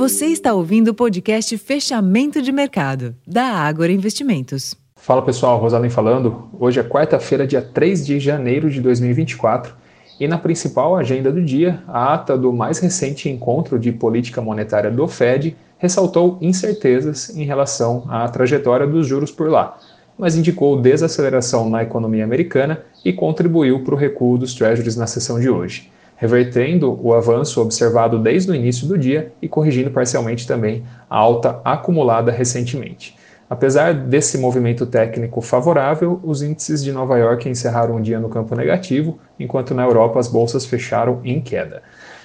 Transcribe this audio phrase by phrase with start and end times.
[0.00, 4.74] Você está ouvindo o podcast Fechamento de Mercado, da Ágora Investimentos.
[4.96, 6.48] Fala pessoal, Rosalem falando.
[6.58, 9.74] Hoje é quarta-feira, dia 3 de janeiro de 2024,
[10.18, 14.90] e na principal agenda do dia, a ata do mais recente encontro de política monetária
[14.90, 19.76] do Fed ressaltou incertezas em relação à trajetória dos juros por lá,
[20.16, 25.38] mas indicou desaceleração na economia americana e contribuiu para o recuo dos treasuries na sessão
[25.38, 25.90] de hoje
[26.20, 31.62] revertendo o avanço observado desde o início do dia e corrigindo parcialmente também a alta
[31.64, 33.16] acumulada recentemente.
[33.48, 38.54] Apesar desse movimento técnico favorável, os índices de Nova York encerraram o dia no campo
[38.54, 41.82] negativo, enquanto na Europa as bolsas fecharam em queda.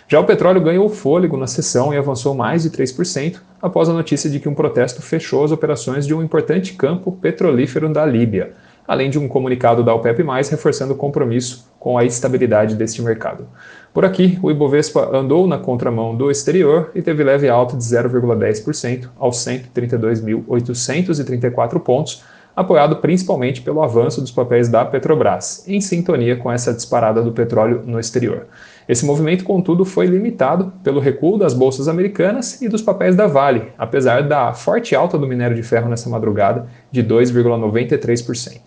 [0.09, 4.29] Já o petróleo ganhou fôlego na sessão e avançou mais de 3% após a notícia
[4.29, 8.51] de que um protesto fechou as operações de um importante campo petrolífero da Líbia
[8.87, 13.47] além de um comunicado da OPEP+, reforçando o compromisso com a estabilidade deste mercado.
[13.93, 19.07] Por aqui, o Ibovespa andou na contramão do exterior e teve leve alta de 0,10%
[19.17, 22.21] aos 132.834 pontos,
[22.55, 27.83] apoiado principalmente pelo avanço dos papéis da Petrobras, em sintonia com essa disparada do petróleo
[27.85, 28.47] no exterior.
[28.87, 33.73] Esse movimento, contudo, foi limitado pelo recuo das bolsas americanas e dos papéis da Vale,
[33.77, 38.61] apesar da forte alta do minério de ferro nessa madrugada de 2,93%.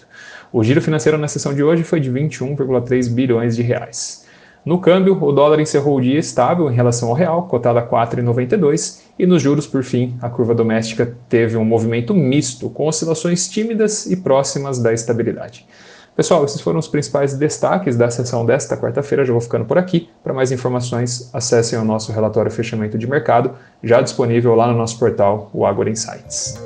[0.52, 4.27] O giro financeiro na sessão de hoje foi de 21,3 bilhões de reais.
[4.68, 9.00] No câmbio, o dólar encerrou o dia estável em relação ao real, cotado a 4,92,
[9.18, 14.04] e nos juros, por fim, a curva doméstica teve um movimento misto, com oscilações tímidas
[14.04, 15.66] e próximas da estabilidade.
[16.14, 19.24] Pessoal, esses foram os principais destaques da sessão desta quarta-feira.
[19.24, 20.10] Já vou ficando por aqui.
[20.22, 24.98] Para mais informações, acessem o nosso relatório fechamento de mercado, já disponível lá no nosso
[24.98, 26.60] portal, o Agora Insights.